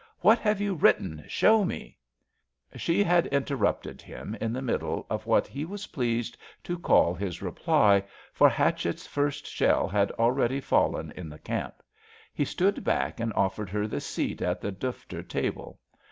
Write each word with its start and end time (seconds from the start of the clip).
What 0.21 0.39
have 0.39 0.59
you 0.59 0.73
written? 0.73 1.23
Show 1.27 1.63
mel^' 1.63 1.93
She 2.75 3.03
had 3.03 3.27
interrupted 3.27 4.01
him 4.01 4.35
in 4.41 4.51
the 4.51 4.59
middle 4.63 5.05
of 5.11 5.27
what 5.27 5.45
he 5.45 5.63
was 5.63 5.85
pleased 5.85 6.35
to 6.63 6.79
call 6.79 7.13
his 7.13 7.43
reply; 7.43 8.01
for 8.33 8.49
Hatchett's 8.49 9.05
first 9.05 9.45
shell 9.45 9.87
had 9.87 10.11
already 10.13 10.59
fallen 10.59 11.11
in 11.11 11.29
the 11.29 11.37
camp. 11.37 11.83
He 12.33 12.45
stood 12.45 12.83
back 12.83 13.19
and 13.19 13.31
offered 13.33 13.69
her 13.69 13.85
the 13.85 14.01
seat 14.01 14.41
at 14.41 14.59
the 14.59 14.71
duftar 14.71 15.21
table. 15.21 15.77